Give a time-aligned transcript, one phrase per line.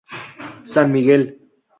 [0.63, 1.23] San Miguel.